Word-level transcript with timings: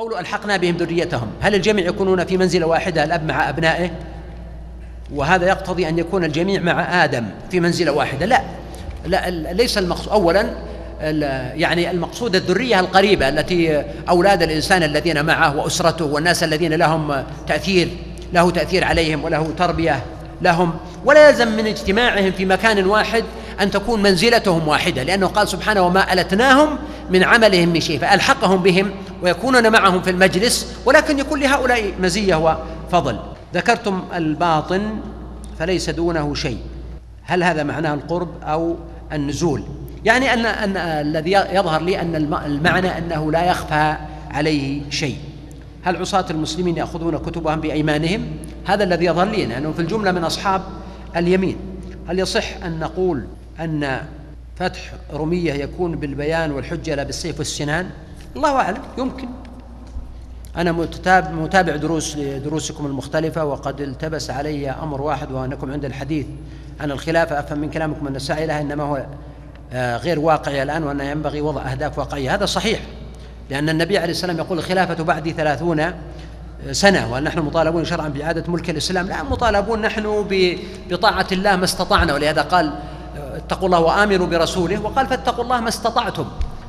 قول 0.00 0.14
ألحقنا 0.14 0.56
بهم 0.56 0.76
ذريتهم. 0.76 1.28
هل 1.40 1.54
الجميع 1.54 1.86
يكونون 1.86 2.24
في 2.24 2.36
منزلة 2.36 2.66
واحدة 2.66 3.04
الأب 3.04 3.24
مع 3.24 3.48
أبنائه؟ 3.48 3.90
وهذا 5.14 5.48
يقتضي 5.48 5.88
أن 5.88 5.98
يكون 5.98 6.24
الجميع 6.24 6.60
مع 6.60 7.04
آدم 7.04 7.24
في 7.50 7.60
منزلة 7.60 7.92
واحدة. 7.92 8.26
لا, 8.26 8.42
لا 9.06 9.30
ليس 9.30 9.78
المقصود 9.78 10.12
أولا 10.12 10.50
يعني 11.54 11.90
المقصود 11.90 12.36
الذرية 12.36 12.80
القريبة 12.80 13.28
التي 13.28 13.84
أولاد 14.08 14.42
الإنسان 14.42 14.82
الذين 14.82 15.24
معه 15.24 15.56
وأسرته 15.56 16.04
والناس 16.04 16.42
الذين 16.42 16.72
لهم 16.72 17.24
تأثير 17.46 17.88
له 18.32 18.50
تأثير 18.50 18.84
عليهم 18.84 19.24
وله 19.24 19.52
تربية 19.58 20.02
لهم. 20.42 20.74
ولا 21.04 21.28
يلزم 21.28 21.48
من 21.48 21.66
اجتماعهم 21.66 22.32
في 22.32 22.44
مكان 22.44 22.86
واحد 22.86 23.24
أن 23.60 23.70
تكون 23.70 24.02
منزلتهم 24.02 24.68
واحدة 24.68 25.02
لأنه 25.02 25.26
قال 25.26 25.48
سبحانه 25.48 25.80
وما 25.80 26.12
ألتناهم 26.12 26.78
من 27.10 27.24
عملهم 27.24 27.68
من 27.68 27.80
شيء 27.80 27.98
فألحقهم 27.98 28.62
بهم 28.62 28.90
ويكونون 29.22 29.72
معهم 29.72 30.02
في 30.02 30.10
المجلس 30.10 30.76
ولكن 30.84 31.18
يكون 31.18 31.40
لهؤلاء 31.40 31.92
مزية 32.00 32.34
وفضل. 32.34 33.18
ذكرتم 33.54 34.02
الباطن 34.14 35.00
فليس 35.58 35.90
دونه 35.90 36.34
شيء. 36.34 36.58
هل 37.22 37.42
هذا 37.42 37.62
معناه 37.62 37.94
القرب 37.94 38.28
أو 38.42 38.76
النزول؟ 39.12 39.64
يعني 40.04 40.34
أن, 40.34 40.46
أن 40.46 40.76
الذي 40.76 41.32
يظهر 41.32 41.82
لي 41.82 42.00
أن 42.00 42.16
المعنى 42.46 42.98
أنه 42.98 43.32
لا 43.32 43.44
يخفى 43.44 43.96
عليه 44.30 44.90
شيء. 44.90 45.16
هل 45.84 45.96
عصاة 45.96 46.26
المسلمين 46.30 46.76
يأخذون 46.76 47.18
كتبهم 47.18 47.60
بأيمانهم؟ 47.60 48.26
هذا 48.66 48.84
الذي 48.84 49.04
يظهر 49.04 49.26
لي 49.26 49.46
لأنه 49.46 49.72
في 49.72 49.82
الجملة 49.82 50.12
من 50.12 50.24
أصحاب 50.24 50.62
اليمين. 51.16 51.56
هل 52.08 52.18
يصح 52.18 52.44
أن 52.64 52.78
نقول 52.78 53.24
أن 53.60 54.02
فتح 54.56 54.92
رمية 55.12 55.52
يكون 55.52 55.96
بالبيان 55.96 56.52
والحجة 56.52 56.94
لا 56.94 57.02
بالسيف 57.02 57.38
والسنان؟ 57.38 57.90
الله 58.36 58.56
أعلم 58.56 58.82
يمكن. 58.98 59.28
أنا 60.56 60.72
متابع 61.32 61.76
دروس 61.76 62.16
لدروسكم 62.16 62.86
المختلفة 62.86 63.44
وقد 63.44 63.80
التبس 63.80 64.30
علي 64.30 64.70
أمر 64.70 65.02
واحد 65.02 65.32
وأنكم 65.32 65.72
عند 65.72 65.84
الحديث 65.84 66.26
عن 66.80 66.90
الخلافة. 66.90 67.40
أفهم 67.40 67.58
من 67.58 67.70
كلامكم 67.70 68.06
أن 68.06 68.16
السعي 68.16 68.46
لها 68.46 68.60
إنما 68.60 68.84
هو 68.84 69.06
آه، 69.72 69.96
غير 69.96 70.20
واقعي 70.20 70.62
الآن 70.62 70.82
وأن 70.82 71.00
ينبغي 71.00 71.40
وضع 71.40 71.62
أهداف 71.62 71.98
واقعية. 71.98 72.34
هذا 72.34 72.46
صحيح 72.46 72.80
لأن 73.50 73.68
النبي 73.68 73.98
عليه 73.98 74.10
السلام 74.10 74.38
يقول 74.38 74.58
الخلافة 74.58 75.04
بعد 75.04 75.28
ثلاثون 75.28 75.92
سنة 76.72 77.12
ونحن 77.12 77.38
مطالبون 77.38 77.84
شرعا 77.84 78.08
بإعادة 78.08 78.52
ملك 78.52 78.70
الإسلام. 78.70 79.06
لا 79.06 79.22
مطالبون 79.22 79.80
نحن 79.80 80.26
بطاعة 80.90 81.26
الله 81.32 81.56
ما 81.56 81.64
استطعنا 81.64 82.14
ولهذا 82.14 82.42
قال 82.42 82.72
اتقوا 83.46 83.66
الله 83.66 83.80
وآمنوا 83.80 84.26
برسوله 84.26 84.82
وقال 84.82 85.06
فاتقوا 85.06 85.44
الله 85.44 85.60
ما 85.60 85.68
استطعتم 85.68 86.24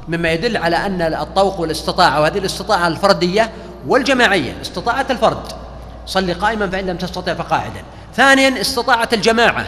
مما 0.08 0.32
يدل 0.32 0.58
على 0.58 0.76
أن 0.76 1.02
الطوق 1.02 1.60
والاستطاعة 1.60 2.22
وهذه 2.22 2.38
الاستطاعة 2.38 2.88
الفردية 2.88 3.52
والجماعية 3.88 4.62
استطاعة 4.62 5.06
الفرد. 5.10 5.44
صل 6.06 6.34
قائما 6.34 6.70
فإن 6.70 6.86
لم 6.86 6.98
تستطع 6.98 7.34
فقاعدا. 7.34 7.84
ثانيا 8.16 8.62
استطاعة 8.62 9.10
الجماعة 9.14 9.66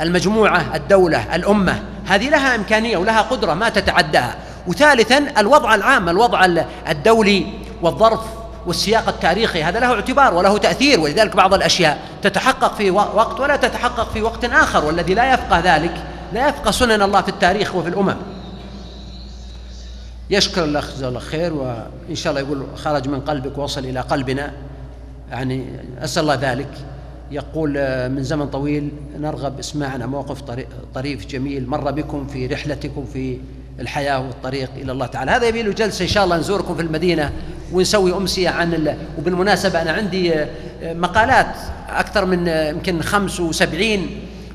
المجموعة 0.00 0.64
الدولة 0.74 1.34
الأمة. 1.34 1.82
هذه 2.06 2.28
لها 2.28 2.54
إمكانية 2.54 2.96
ولها 2.96 3.22
قدرة 3.22 3.54
ما 3.54 3.68
تتعداها. 3.68 4.34
وثالثا 4.66 5.32
الوضع 5.38 5.74
العام 5.74 6.08
الوضع 6.08 6.46
الدولي 6.88 7.46
والظرف 7.82 8.20
والسياق 8.66 9.08
التاريخي. 9.08 9.62
هذا 9.62 9.80
له 9.80 9.94
اعتبار 9.94 10.34
وله 10.34 10.58
تأثير. 10.58 11.00
ولذلك 11.00 11.36
بعض 11.36 11.54
الأشياء 11.54 11.98
تتحقق 12.22 12.74
في 12.74 12.90
وقت 12.90 13.40
ولا 13.40 13.56
تتحقق 13.56 14.12
في 14.12 14.22
وقت 14.22 14.44
آخر 14.44 14.84
والذي 14.84 15.14
لا 15.14 15.34
يفقه 15.34 15.58
ذلك 15.58 16.11
لا 16.32 16.48
يفقه 16.48 16.70
سنن 16.70 17.02
الله 17.02 17.22
في 17.22 17.28
التاريخ 17.28 17.74
وفي 17.74 17.88
الأمم. 17.88 18.16
يشكر 20.30 20.64
الأخ 20.64 20.90
جزاه 20.94 21.08
الله 21.08 21.20
خير 21.20 21.54
وإن 21.54 22.14
شاء 22.14 22.30
الله 22.30 22.40
يقول 22.40 22.66
خرج 22.76 23.08
من 23.08 23.20
قلبك 23.20 23.58
ووصل 23.58 23.84
إلى 23.84 24.00
قلبنا. 24.00 24.52
يعني 25.30 25.66
أسأل 25.98 26.22
الله 26.22 26.34
ذلك. 26.34 26.68
يقول 27.30 27.74
آه، 27.76 28.08
من 28.08 28.22
زمن 28.22 28.46
طويل 28.46 28.90
نرغب 29.18 29.58
اسماعنا 29.58 30.06
موقف 30.06 30.42
طريف 30.94 31.26
جميل 31.26 31.68
مر 31.68 31.90
بكم 31.90 32.26
في 32.26 32.46
رحلتكم 32.46 33.04
في 33.12 33.38
الحياة 33.80 34.20
والطريق 34.20 34.70
إلى 34.76 34.92
الله 34.92 35.06
تعالى. 35.06 35.30
هذا 35.30 35.46
يبي 35.46 35.62
له 35.62 35.72
جلسة 35.72 36.02
إن 36.02 36.08
شاء 36.08 36.24
الله 36.24 36.36
نزوركم 36.36 36.74
في 36.74 36.82
المدينة 36.82 37.32
ونسوي 37.72 38.16
أمسية 38.16 38.48
عن 38.48 38.74
ال... 38.74 38.96
وبالمناسبة 39.18 39.82
أنا 39.82 39.92
عندي 39.92 40.34
آه، 40.34 40.48
مقالات 40.82 41.54
أكثر 41.88 42.24
من 42.24 42.48
آه، 42.48 42.68
يمكن 42.68 43.02
75 43.02 44.06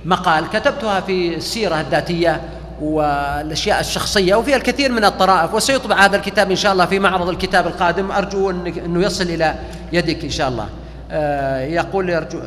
مقال 0.08 0.50
كتبتها 0.50 1.00
في 1.00 1.36
السيرة 1.36 1.82
الذاتية 1.82 2.42
والأشياء 2.82 3.80
الشخصية 3.80 4.36
وفيها 4.36 4.56
الكثير 4.56 4.92
من 4.92 5.06
الطرائف 5.06 5.54
وسيطبع 5.54 6.06
هذا 6.06 6.16
الكتاب 6.16 6.50
إن 6.50 6.56
شاء 6.56 6.74
الله 6.74 6.86
في 6.86 7.00
معرض 7.00 7.30
الكتاب 7.30 7.68
القادم. 7.68 8.12
أرجو 8.12 8.50
أنه 8.50 9.06
يصل 9.06 9.24
إلى 9.24 9.56
يدك 9.94 10.24
إن 10.24 10.30
شاء 10.30 10.50
الله. 10.50 10.70
آه، 11.12 11.60
يقول 11.60 12.10
يرجو 12.10 12.40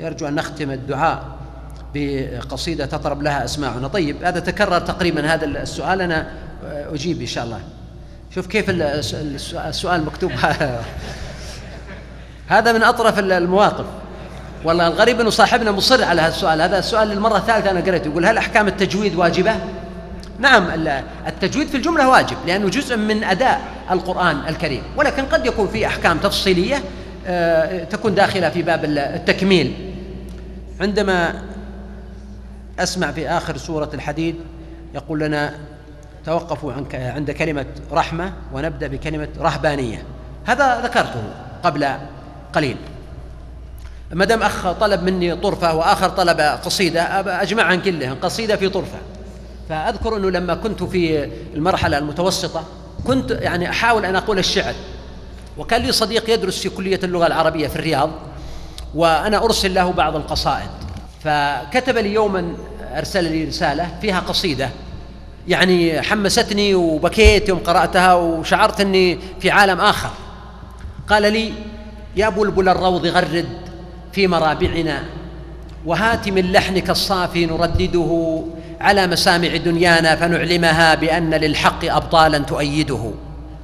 يرجو 0.00 0.28
أن 0.28 0.34
نختم 0.34 0.70
الدعاء 0.70 1.22
بقصيدة 1.94 2.86
تطرب 2.86 3.22
لها 3.22 3.44
أسماعنا. 3.44 3.88
طيب 3.88 4.24
هذا 4.24 4.40
تكرر 4.40 4.78
تقريبا 4.78 5.34
هذا 5.34 5.44
السؤال. 5.44 6.00
أنا 6.00 6.26
أجيب 6.64 7.20
إن 7.20 7.26
شاء 7.26 7.44
الله. 7.44 7.60
شوف 8.34 8.46
كيف 8.46 8.70
السؤال 9.54 10.04
مكتوب. 10.04 10.32
هذا 12.48 12.72
من 12.72 12.82
أطرف 12.82 13.18
المواقف. 13.18 13.86
والله 14.64 14.86
الغريب 14.86 15.20
إنه 15.20 15.30
صاحبنا 15.30 15.72
مصر 15.72 16.04
على 16.04 16.22
هذا 16.22 16.28
السؤال 16.28 16.62
هذا 16.62 16.78
السؤال 16.78 17.08
للمرة 17.08 17.36
الثالثة 17.36 17.70
أنا 17.70 17.80
قريته. 17.80 18.08
يقول 18.08 18.26
هل 18.26 18.38
أحكام 18.38 18.68
التجويد 18.68 19.14
واجبة؟ 19.14 19.56
نعم 20.38 20.68
التجويد 21.26 21.68
في 21.68 21.76
الجملة 21.76 22.08
واجب 22.08 22.36
لأنه 22.46 22.68
جزء 22.68 22.96
من 22.96 23.24
أداء 23.24 23.60
القرآن 23.90 24.40
الكريم. 24.48 24.82
ولكن 24.96 25.24
قد 25.24 25.46
يكون 25.46 25.68
في 25.68 25.86
أحكام 25.86 26.18
تفصيلية 26.18 26.82
آه، 27.26 27.84
تكون 27.84 28.14
داخلة 28.14 28.50
في 28.50 28.62
باب 28.62 28.84
التكميل. 28.84 29.92
عندما 30.80 31.42
أسمع 32.78 33.12
في 33.12 33.28
آخر 33.28 33.56
سورة 33.56 33.90
الحديد 33.94 34.36
يقول 34.94 35.20
لنا 35.20 35.54
توقفوا 36.26 36.72
عند 36.92 37.30
كلمة 37.30 37.66
رحمة 37.92 38.32
ونبدأ 38.52 38.86
بكلمة 38.86 39.28
رهبانية. 39.40 40.02
هذا 40.46 40.80
ذكرته 40.80 41.22
قبل 41.62 41.88
قليل. 42.52 42.76
ما 44.14 44.24
دام 44.24 44.42
أخ 44.42 44.72
طلب 44.72 45.02
مني 45.02 45.36
طرفة 45.36 45.74
وآخر 45.74 46.08
طلب 46.08 46.40
قصيدة 46.40 47.02
اجمعها 47.42 47.76
كلها 47.76 48.14
قصيدة 48.22 48.56
في 48.56 48.68
طرفة. 48.68 48.98
فأذكر 49.68 50.16
أنه 50.16 50.30
لما 50.30 50.54
كنت 50.54 50.82
في 50.82 51.30
المرحلة 51.54 51.98
المتوسطة 51.98 52.64
كنت 53.06 53.30
يعني 53.30 53.70
أحاول 53.70 54.04
أن 54.04 54.16
أقول 54.16 54.38
الشعر. 54.38 54.74
وكان 55.58 55.82
لي 55.82 55.92
صديق 55.92 56.30
يدرس 56.30 56.58
في 56.58 56.68
كلية 56.68 57.00
اللغة 57.04 57.26
العربية 57.26 57.68
في 57.68 57.76
الرياض 57.76 58.10
وأنا 58.94 59.44
أرسل 59.44 59.74
له 59.74 59.92
بعض 59.92 60.16
القصائد. 60.16 60.70
فكتب 61.24 61.98
لي 61.98 62.12
يوما 62.12 62.54
أرسل 62.96 63.24
لي 63.24 63.44
رسالة 63.44 63.88
فيها 64.00 64.20
قصيدة. 64.20 64.70
يعني 65.48 66.02
حمستني 66.02 66.74
وبكيت 66.74 67.48
يوم 67.48 67.58
قرأتها 67.58 68.14
وشعرت 68.14 68.80
إني 68.80 69.18
في 69.40 69.50
عالم 69.50 69.80
آخر. 69.80 70.10
قال 71.08 71.22
لي 71.32 71.52
يا 72.16 72.28
بلبل 72.28 72.68
الروض 72.68 73.06
غرد 73.06 73.63
في 74.14 74.26
مرابعنا. 74.26 75.02
وهات 75.86 76.28
من 76.28 76.52
لحنك 76.52 76.90
الصافي 76.90 77.46
نردده 77.46 78.42
على 78.80 79.06
مسامع 79.06 79.56
دنيانا 79.56 80.16
فنعلمها 80.16 80.94
بأن 80.94 81.34
للحق 81.34 81.84
أبطالا 81.84 82.38
تؤيده. 82.38 83.10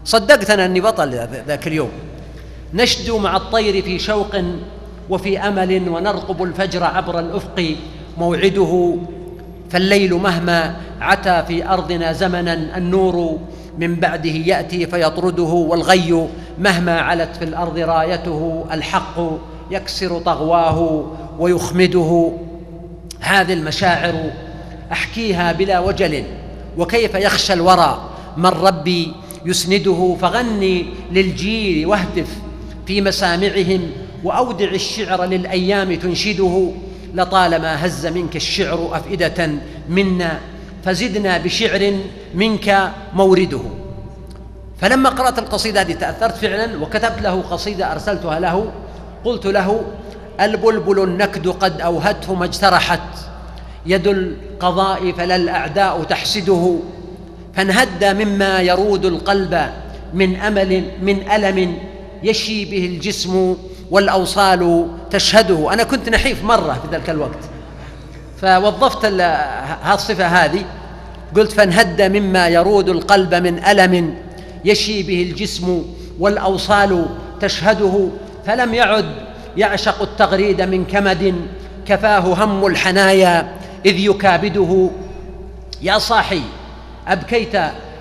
صدقتنا 0.05 0.65
أني 0.65 0.81
بطل 0.81 1.11
ذاك 1.47 1.67
اليوم. 1.67 1.91
نشدو 2.75 3.19
مع 3.19 3.37
الطير 3.37 3.83
في 3.83 3.99
شوق 3.99 4.37
وفي 5.11 5.39
أمل 5.39 5.89
ونرقب 5.89 6.43
الفجر 6.43 6.85
عبر 6.85 7.19
الأفق. 7.19 7.77
موعده 8.19 8.97
فالليل 9.71 10.15
مهما 10.15 10.77
عتى 11.01 11.45
في 11.49 11.69
أرضنا 11.69 12.13
زمنا 12.13 12.55
النور. 12.77 13.39
من 13.79 13.95
بعده 13.95 14.31
يأتي 14.31 14.87
فيطرده 14.87 15.43
والغي. 15.43 16.29
مهما 16.59 17.01
علت 17.01 17.37
في 17.37 17.45
الأرض 17.45 17.79
رايته 17.79 18.67
الحق. 18.73 19.21
يكسر 19.71 20.19
طغواه 20.19 21.07
ويخمده. 21.39 22.33
هذه 23.21 23.53
المشاعر 23.53 24.31
أحكيها 24.93 25.53
بلا 25.53 25.79
وجل. 25.79 26.25
وكيف 26.79 27.15
يخشى 27.15 27.53
الورى؟ 27.53 28.11
من 28.37 28.47
ربي 28.47 29.13
يسنده 29.45 30.17
فغني 30.21 30.87
للجيل 31.13 31.87
واهتف. 31.87 32.29
في 32.87 33.01
مسامعهم 33.01 33.91
وأودع 34.25 34.71
الشعر 34.71 35.25
للأيام 35.25 35.95
تنشده. 35.95 36.71
لطالما 37.15 37.87
هز 37.87 38.07
منك 38.07 38.37
الشعر 38.37 38.89
أفئدة 38.93 39.51
منا 39.89 40.41
فزدنا 40.85 41.39
بشعر 41.39 41.93
منك 42.35 42.91
مورده. 43.15 43.61
فلما 44.81 45.11
قرأت 45.11 45.39
القصيدة 45.39 45.81
هذه 45.81 45.93
تأثرت 45.93 46.37
فعلا 46.37 46.83
وكتبت 46.83 47.23
له 47.23 47.41
قصيدة 47.41 47.93
أرسلتها 47.93 48.41
له. 48.41 48.73
قلت 49.25 49.47
له 49.47 49.83
البلبل 50.41 51.03
النكد 51.03 51.49
قد 51.49 51.81
أوهته 51.81 52.35
ما 52.35 52.45
اجترحت. 52.45 53.01
يد 53.87 54.07
القضاء 54.07 55.13
فلا 55.13 55.37
الأعداء 55.37 56.03
تحسده. 56.03 56.77
فانهد 57.55 58.05
مما 58.05 58.61
يرود 58.61 59.05
القلب 59.05 59.71
من 60.15 60.37
أمل 60.37 60.85
من 61.03 61.31
ألم 61.31 61.79
يشي 62.23 62.65
به 62.65 62.87
الجسم 62.87 63.57
والأوصال 63.91 64.87
تشهده. 65.11 65.73
أنا 65.73 65.83
كنت 65.83 66.09
نحيف 66.09 66.45
مرة 66.45 66.73
في 66.73 66.97
ذلك 66.97 67.11
الوقت. 67.11 67.39
فوظفت 68.41 69.01
الصفة 69.95 70.27
هذه. 70.27 70.65
قلت 71.37 71.53
فانهد 71.53 72.03
مما 72.03 72.49
يرود 72.49 72.89
القلب 72.89 73.35
من 73.35 73.65
ألم 73.65 74.15
يشي 74.65 75.03
به 75.03 75.23
الجسم 75.23 75.85
والأوصال 76.19 77.07
تشهده. 77.41 78.09
فلم 78.47 78.75
يعد 78.75 79.15
يعشق 79.57 80.03
التغريد 80.03 80.63
من 80.63 80.85
كمد 80.85 81.35
كفاه 81.87 82.45
هم 82.45 82.67
الحنايا 82.67 83.49
إذ 83.87 83.99
يكابده 83.99 84.91
يا 85.83 85.99
صاحي 85.99 86.43
أبكيت 87.09 87.57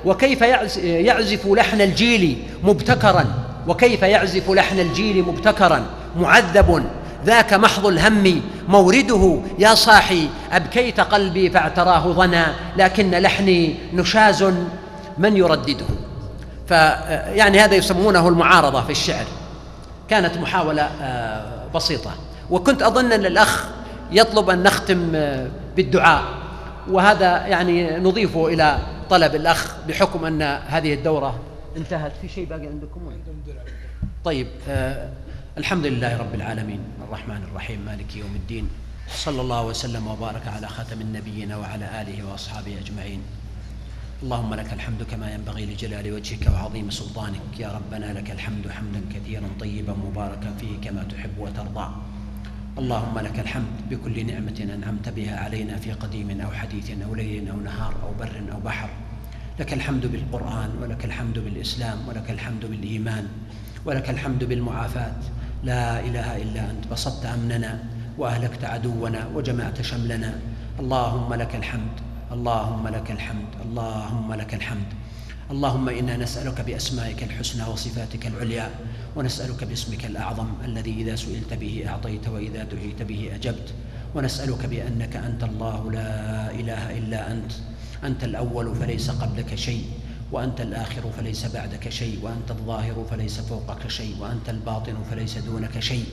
وكيف 0.05 0.41
يعزف 0.81 1.47
لحن 1.47 1.81
الجيل 1.81 2.43
مبتكرا 2.63 3.25
وكيف 3.67 4.01
يعزف 4.01 4.49
لحن 4.49 4.79
الجيل 4.79 5.23
مبتكرا 5.23 5.85
معذب 6.19 6.85
ذاك 7.25 7.53
محض 7.53 7.85
الهم 7.85 8.41
مورده 8.67 9.39
يا 9.59 9.75
صاحي 9.75 10.27
أبكيت 10.51 10.99
قلبي 10.99 11.49
فاعتراه 11.49 12.11
ظنا 12.11 12.55
لكن 12.77 13.11
لحني 13.11 13.75
نشاز 13.93 14.45
من 15.17 15.37
يردده. 15.37 15.85
فيعني 16.67 17.59
هذا 17.59 17.75
يسمونه 17.75 18.27
المعارضة 18.27 18.81
في 18.81 18.91
الشعر. 18.91 19.25
كانت 20.09 20.37
محاولة 20.37 20.81
آه، 20.81 21.67
بسيطة. 21.75 22.11
وكنت 22.49 22.81
أظن 22.81 23.11
أن 23.11 23.25
الأخ 23.25 23.67
يطلب 24.11 24.49
أن 24.49 24.63
نختم 24.63 25.11
آه، 25.15 25.47
بالدعاء. 25.75 26.23
وهذا 26.89 27.47
يعني 27.47 27.97
نضيفه 27.97 28.47
إلى 28.47 28.79
طلب 29.09 29.35
الأخ 29.35 29.75
بحكم 29.87 30.25
أن 30.25 30.41
هذه 30.41 30.93
الدورة 30.93 31.39
انتهت. 31.77 32.11
في 32.21 32.29
شيء 32.29 32.45
باقي 32.45 32.67
عندكم؟ 32.67 33.01
طيب 34.25 34.47
آه 34.69 35.09
الحمد 35.57 35.85
لله 35.85 36.17
رب 36.17 36.35
العالمين. 36.35 36.79
الرحمن 37.07 37.43
الرحيم. 37.51 37.79
مالك 37.85 38.15
يوم 38.15 38.35
الدين. 38.35 38.69
صلى 39.09 39.41
الله 39.41 39.65
وسلم 39.65 40.07
وبارك 40.07 40.47
على 40.47 40.67
خاتم 40.67 41.01
النبيين 41.01 41.53
وعلى 41.53 42.01
آله 42.01 42.31
وأصحابه 42.31 42.77
أجمعين. 42.85 43.21
اللهم 44.19 44.53
لك 44.53 44.73
الحمد 44.73 45.03
كما 45.03 45.31
ينبغي 45.33 45.65
لجلال 45.65 46.13
وجهك 46.13 46.51
وعظيم 46.51 46.89
سلطانك. 46.89 47.59
يا 47.59 47.71
ربنا 47.71 48.13
لك 48.19 48.31
الحمد 48.31 48.67
حمدا 48.67 49.01
كثيرا 49.15 49.47
طيبا 49.59 49.93
مباركا 49.93 50.51
فيه 50.59 50.75
كما 50.83 51.03
تحب 51.03 51.39
وترضى. 51.39 51.87
اللهم 52.77 53.19
لك 53.19 53.39
الحمد 53.39 53.75
بكل 53.89 54.25
نعمة 54.27 54.59
أنعمت 54.75 55.09
بها 55.09 55.39
علينا 55.39 55.77
في 55.77 55.91
قديم 55.91 56.41
أو 56.41 56.51
حديث 56.51 56.91
أو 57.05 57.15
ليل 57.15 57.49
أو 57.49 57.59
نهار 57.59 57.93
أو 58.03 58.11
بر 58.19 58.35
أو 58.51 58.59
بحر. 58.59 58.89
لك 59.59 59.73
الحمد 59.73 60.05
بالقرآن 60.11 60.69
ولك 60.81 61.05
الحمد 61.05 61.39
بالإسلام 61.39 62.07
ولك 62.07 62.31
الحمد 62.31 62.65
بالإيمان 62.65 63.25
ولك 63.85 64.09
الحمد 64.09 64.43
بالمعافاة. 64.43 65.19
لا 65.63 65.99
إله 65.99 66.37
إلا 66.43 66.71
أنت. 66.71 66.87
بسطت 66.91 67.25
أمننا 67.25 67.83
وأهلكت 68.17 68.63
عدونا 68.63 69.27
وجمعت 69.35 69.81
شملنا. 69.81 70.31
اللهم 70.79 71.33
لك 71.33 71.55
الحمد 71.55 72.08
اللهم 72.29 72.87
لك 72.87 73.11
الحمد 73.11 73.51
اللهم 73.65 74.33
لك 74.33 74.53
الحمد. 74.53 74.89
اللهم 75.51 75.89
إنا 75.89 76.17
نسألك 76.17 76.61
بأسمائك 76.61 77.23
الحسنى 77.23 77.63
وصفاتك 77.65 78.27
العليا 78.27 78.69
ونسألك 79.15 79.63
باسمك 79.63 80.05
الأعظم 80.05 80.47
الذي 80.65 80.93
إذا 81.01 81.15
سئلت 81.15 81.53
به 81.53 81.83
أعطيت 81.87 82.27
وإذا 82.27 82.63
دعيت 82.63 83.01
به 83.01 83.35
أجبت. 83.35 83.73
ونسألك 84.15 84.65
بأنك 84.65 85.15
أنت 85.15 85.43
الله 85.43 85.91
لا 85.91 86.11
إله 86.51 86.97
إلا 86.97 87.31
أنت. 87.31 87.51
أنت 88.03 88.23
الأول 88.23 88.75
فليس 88.75 89.09
قبلك 89.09 89.55
شيء 89.55 89.85
وأنت 90.31 90.61
الآخر 90.61 91.01
فليس 91.17 91.45
بعدك 91.45 91.89
شيء 91.89 92.19
وأنت 92.21 92.51
الظاهر 92.51 93.05
فليس 93.09 93.39
فوقك 93.39 93.87
شيء 93.87 94.15
وأنت 94.19 94.49
الباطن 94.49 94.95
فليس 95.11 95.37
دونك 95.37 95.79
شيء. 95.79 96.05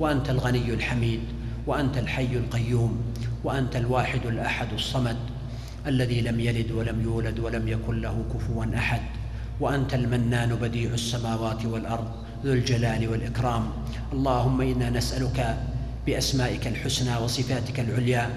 وأنت 0.00 0.30
الغني 0.30 0.74
الحميد 0.74 1.20
وأنت 1.66 1.98
الحي 1.98 2.36
القيوم 2.36 2.92
وأنت 3.44 3.76
الواحد 3.76 4.26
الأحد 4.26 4.72
الصمد. 4.72 5.16
الذي 5.86 6.20
لم 6.20 6.40
يلد 6.40 6.70
ولم 6.70 7.00
يولد 7.00 7.38
ولم 7.38 7.68
يكن 7.68 8.00
له 8.00 8.24
كفوا 8.34 8.64
أحد 8.76 9.00
وأنت 9.60 9.94
المنان 9.94 10.54
بديع 10.54 10.90
السماوات 10.94 11.66
والأرض 11.66 12.08
ذو 12.44 12.52
الجلال 12.52 13.08
والإكرام. 13.08 13.64
اللهم 14.12 14.60
إنا 14.60 14.90
نسألك 14.90 15.56
بأسمائك 16.06 16.66
الحسنى 16.66 17.16
وصفاتك 17.16 17.80
العليا 17.80 18.30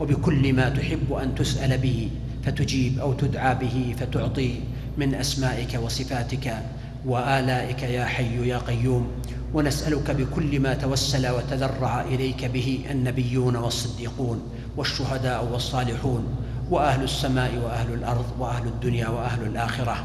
وبكل 0.00 0.52
ما 0.52 0.68
تحب 0.68 1.12
أن 1.12 1.34
تسأل 1.34 1.78
به 1.78 2.10
فتجيب 2.44 2.98
أو 2.98 3.12
تدعى 3.12 3.54
به 3.54 3.94
فتعطي 4.00 4.60
من 4.98 5.14
أسمائك 5.14 5.78
وصفاتك 5.82 6.62
وآلائك 7.06 7.82
يا 7.82 8.04
حي 8.04 8.48
يا 8.48 8.58
قيوم. 8.58 9.06
ونسألك 9.54 10.10
بكل 10.10 10.60
ما 10.60 10.74
توسل 10.74 11.28
وتذرع 11.28 12.00
إليك 12.00 12.44
به 12.44 12.84
النبيون 12.90 13.56
والصديقون 13.56 14.42
والشهداء 14.76 15.44
والصالحون. 15.52 16.24
وأهل 16.70 17.02
السماء 17.04 17.56
وأهل 17.64 17.92
الأرض 17.94 18.26
وأهل 18.38 18.66
الدنيا 18.66 19.08
وأهل 19.08 19.42
الآخرة. 19.42 19.96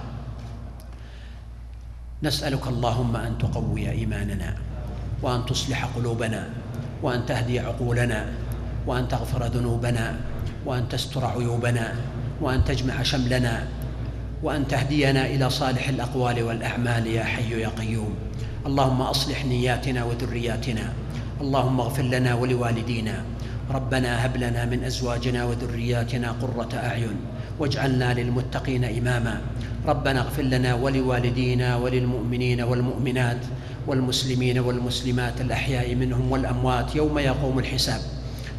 نسألك 2.24 2.68
اللهم 2.68 3.16
أن 3.16 3.38
تقوي 3.38 3.92
إيماننا 3.92 4.56
وأن 5.22 5.46
تصلح 5.46 5.86
قلوبنا 5.86 6.50
وأن 7.04 7.26
تهدي 7.26 7.60
عقولنا 7.60 8.26
وأن 8.88 9.08
تغفر 9.08 9.46
ذنوبنا 9.46 10.16
وأن 10.66 10.90
تستر 10.90 11.26
عيوبنا 11.26 11.96
وأن 12.42 12.64
تجمع 12.64 13.04
شملنا 13.04 13.68
وأن 14.44 14.68
تهدينا 14.68 15.26
إلى 15.26 15.50
صالح 15.50 15.90
الأقوال 15.90 16.44
والأعمال 16.44 17.08
يا 17.08 17.24
حي 17.24 17.62
يا 17.62 17.70
قيوم. 17.70 18.16
اللهم 18.66 19.02
أصلح 19.02 19.46
نياتنا 19.46 20.04
وذرياتنا. 20.04 20.94
اللهم 21.42 21.80
اغفر 21.80 22.04
لنا 22.04 22.34
ولوالدينا. 22.34 23.24
ربنا 23.72 24.26
هب 24.26 24.38
لنا 24.38 24.66
من 24.66 24.84
أزواجنا 24.84 25.46
وذرياتنا 25.46 26.36
قرة 26.42 26.70
أعين 26.74 27.16
واجعلنا 27.60 28.14
للمتقين 28.14 28.84
إماما. 28.84 29.42
ربنا 29.88 30.20
اغفر 30.22 30.44
لنا 30.44 30.76
ولوالدينا 30.76 31.76
وللمؤمنين 31.76 32.62
والمؤمنات 32.62 33.42
والمسلمين 33.88 34.60
والمسلمات 34.60 35.42
الأحياء 35.42 35.96
منهم 35.96 36.32
والأموات 36.32 36.96
يوم 36.96 37.20
يقوم 37.20 37.60
الحساب. 37.60 38.02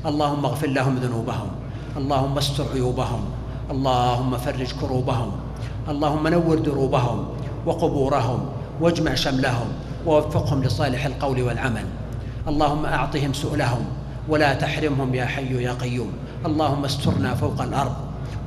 اللهم 0.07 0.45
اغفر 0.45 0.67
لهم 0.67 0.97
ذنوبهم. 0.97 1.51
اللهم 1.97 2.39
استر 2.39 2.67
عيوبهم. 2.75 3.23
اللهم 3.71 4.37
فرج 4.37 4.73
كروبهم. 4.81 5.31
اللهم 5.89 6.29
نور 6.29 6.59
دروبهم 6.59 7.19
وقبورهم 7.67 8.41
واجمع 8.81 9.15
شملهم 9.15 9.69
ووفقهم 10.07 10.65
لصالح 10.65 11.07
القول 11.07 11.43
والعمل. 11.43 11.87
اللهم 12.49 12.85
أعطهم 12.87 13.33
سؤلهم 13.33 13.85
ولا 14.29 14.55
تحرمهم 14.55 15.15
يا 15.15 15.25
حي 15.25 15.63
يا 15.63 15.73
قيوم. 15.73 16.13
اللهم 16.47 16.85
استرنا 16.85 17.35
فوق 17.35 17.63
الأرض 17.63 17.97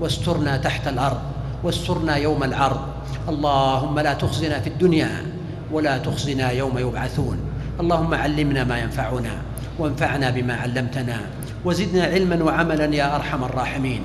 واسترنا 0.02 0.58
تحت 0.58 0.88
الأرض 0.88 1.22
واسترنا 1.64 2.16
يوم 2.16 2.44
العرض. 2.44 2.82
اللهم 3.30 4.00
لا 4.00 4.14
تخزنا 4.14 4.60
في 4.60 4.70
الدنيا 4.70 5.10
ولا 5.72 5.98
تخزنا 5.98 6.52
يوم 6.52 6.78
يبعثون. 6.78 7.38
اللهم 7.80 8.14
علمنا 8.14 8.64
ما 8.64 8.78
ينفعنا 8.78 9.34
وانفعنا 9.80 10.30
بما 10.30 10.56
علمتنا 10.56 11.18
وزدنا 11.66 12.04
علما 12.04 12.44
وعملا 12.44 12.96
يا 12.96 13.16
أرحم 13.16 13.44
الراحمين. 13.44 14.02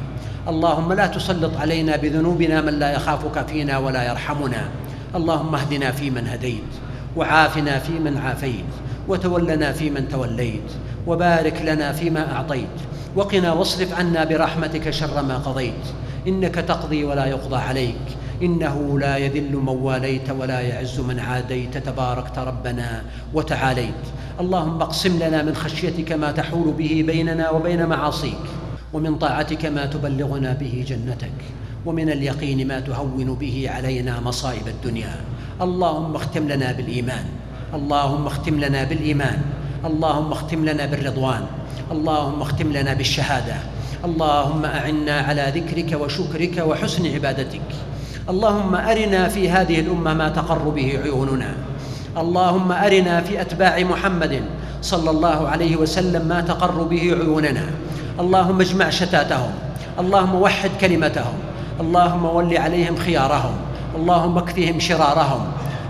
اللهم 0.49 0.93
لا 0.93 1.07
تسلط 1.07 1.57
علينا 1.57 1.97
بذنوبنا 1.97 2.61
من 2.61 2.75
لا 2.79 2.93
يخافك 2.93 3.47
فينا 3.47 3.79
ولا 3.79 4.03
يرحمنا. 4.11 4.69
اللهم 5.15 5.55
اهدنا 5.55 5.93
فيمن 5.93 6.29
هديت 6.29 6.73
وعافنا 7.17 7.79
فيمن 7.79 8.17
عافيت 8.17 8.73
وتولنا 9.09 9.73
فيمن 9.73 10.09
توليت. 10.09 10.69
وبارك 11.07 11.63
لنا 11.63 11.93
فيما 11.93 12.33
أعطيت 12.33 12.77
وقنا 13.17 13.53
واصرف 13.53 13.95
عنا 13.95 14.25
برحمتك 14.25 14.91
شر 14.91 15.23
ما 15.23 15.39
قضيت. 15.39 15.85
إنك 16.29 16.55
تقضي 16.55 17.05
ولا 17.05 17.27
يقضى 17.27 17.57
عليك. 17.57 18.07
إنه 18.43 18.99
لا 18.99 19.17
يذل 19.17 19.57
من 19.57 19.69
واليت 19.69 20.31
ولا 20.31 20.61
يعز 20.61 21.01
من 21.01 21.19
عاديت. 21.19 21.77
تباركت 21.77 22.39
ربنا 22.39 23.03
وتعاليت. 23.35 24.05
اللهم 24.41 24.83
اقسم 24.83 25.19
لنا 25.19 25.43
من 25.43 25.55
خشيتك 25.55 26.13
ما 26.13 26.33
تحول 26.33 26.73
به 26.73 27.05
بيننا 27.07 27.51
وبين 27.51 27.87
معاصيك 27.87 28.45
ومن 28.93 29.19
طاعتك 29.19 29.67
ما 29.67 29.87
تبلغنا 29.87 30.53
به 30.53 30.85
جنتك 30.89 31.39
ومن 31.87 32.11
اليقين 32.11 32.69
ما 32.69 32.81
تهون 32.81 33.35
به 33.35 33.67
علينا 33.71 34.21
مصائب 34.21 34.69
الدنيا. 34.69 35.21
اللهم 35.61 36.17
اختم 36.17 36.49
لنا 36.49 36.73
بالإيمان. 36.73 37.25
اللهم 37.75 38.27
اختم 38.27 38.61
لنا 38.61 38.85
بالإيمان. 38.85 39.43
اللهم 39.85 40.33
اختم 40.33 40.65
لنا 40.65 40.87
بالرضوان 40.87 41.43
اللهم 41.93 42.43
اختم 42.43 42.73
لنا 42.73 42.95
بالشهادة 42.95 43.57
اللهم 44.05 44.65
أعنا 44.65 45.21
على 45.21 45.53
ذكرك 45.55 46.01
وشكرك 46.01 46.63
وحسن 46.67 47.15
عبادتك. 47.15 47.69
اللهم 48.31 48.75
أرنا 48.75 49.29
في 49.29 49.51
هذه 49.51 49.81
الأمة 49.81 50.15
ما 50.15 50.29
تقر 50.29 50.59
به 50.59 50.99
عيوننا. 51.05 51.55
اللهم 52.19 52.73
أرنا 52.73 53.21
في 53.21 53.41
أتباع 53.41 53.79
محمد 53.83 54.43
صلى 54.83 55.11
الله 55.11 55.49
عليه 55.49 55.77
وسلم 55.77 56.29
ما 56.29 56.41
تقر 56.41 56.83
به 56.83 57.03
عيوننا. 57.21 57.67
اللهم 58.21 58.61
اجمع 58.61 58.91
شتاتهم. 58.91 59.53
اللهم 59.99 60.35
وحد 60.35 60.71
كلمتهم. 60.81 61.37
اللهم 61.81 62.25
ول 62.25 62.57
عليهم 62.59 62.97
خيارهم. 62.97 63.55
اللهم 63.97 64.39
اكفهم 64.39 64.81
شرارهم. 64.81 65.43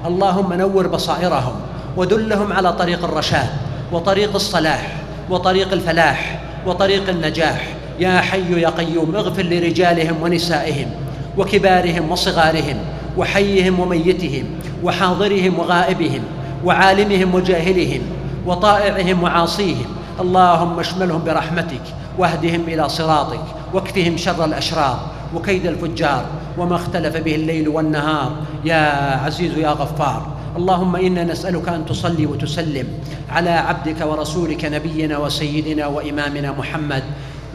اللهم 0.06 0.52
نور 0.52 0.86
بصائرهم. 0.86 1.56
ودلهم 1.96 2.52
على 2.52 2.72
طريق 2.72 3.04
الرشاد. 3.04 3.48
وطريق 3.92 4.34
الصلاح 4.34 4.96
وطريق 5.30 5.72
الفلاح 5.72 6.40
وطريق 6.66 7.08
النجاح. 7.08 7.66
يا 8.00 8.20
حي 8.20 8.60
يا 8.60 8.68
قيوم 8.68 9.16
اغفر 9.16 9.42
لرجالهم 9.42 10.22
ونسائهم 10.22 10.90
وكبارهم 11.38 12.10
وصغارهم 12.10 12.76
وحيهم 13.16 13.80
وميتهم 13.80 14.44
وحاضرهم 14.82 15.58
وغائبهم 15.58 16.22
وعالمهم 16.64 17.34
وجاهلهم 17.34 18.00
وطائعهم 18.46 19.22
وعاصيهم. 19.22 19.86
اللهم 20.20 20.78
اشملهم 20.80 21.24
برحمتك 21.24 21.84
واهدهم 22.18 22.60
إلى 22.68 22.88
صراطك 22.88 23.44
واكفهم 23.74 24.16
شر 24.16 24.44
الأشرار 24.44 24.98
وكيد 25.34 25.66
الفجار 25.66 26.24
وما 26.58 26.76
اختلف 26.76 27.16
به 27.16 27.34
الليل 27.34 27.68
والنهار. 27.68 28.32
يا 28.64 28.82
عزيز 29.24 29.58
يا 29.58 29.68
غفار 29.70 30.26
اللهم 30.56 30.96
إنا 30.96 31.24
نسألك 31.24 31.68
أن 31.68 31.86
تصلي 31.86 32.26
وتسلم 32.26 32.88
على 33.30 33.50
عبدك 33.50 34.06
ورسولك 34.06 34.64
نبينا 34.64 35.18
وسيدنا 35.18 35.86
وإمامنا 35.86 36.52
محمد 36.52 37.02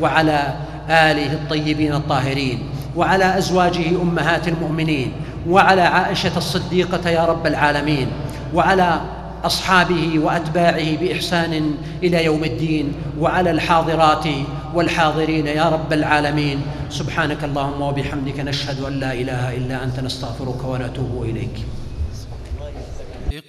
وعلى 0.01 0.53
آله 0.89 1.33
الطيبين 1.33 1.93
الطاهرين 1.93 2.59
وعلى 2.95 3.37
أزواجه 3.37 4.01
أمهات 4.01 4.47
المؤمنين 4.47 5.11
وعلى 5.49 5.81
عائشة 5.81 6.37
الصديقة 6.37 7.09
يا 7.09 7.25
رب 7.25 7.47
العالمين 7.47 8.07
وعلى 8.53 9.01
أصحابه 9.43 10.19
وأتباعه 10.19 10.97
بإحسان 10.97 11.73
إلى 12.03 12.25
يوم 12.25 12.43
الدين 12.43 12.93
وعلى 13.19 13.51
الحاضرات 13.51 14.25
والحاضرين 14.73 15.47
يا 15.47 15.69
رب 15.69 15.93
العالمين. 15.93 16.61
سبحانك 16.89 17.43
اللهم 17.43 17.81
وبحمدك 17.81 18.39
نشهد 18.39 18.83
أن 18.83 18.99
لا 18.99 19.13
إله 19.13 19.57
إلا 19.57 19.83
أنت 19.83 19.99
نستغفرك 19.99 20.63
ونتوب 20.65 21.23
إليك. 21.23 21.76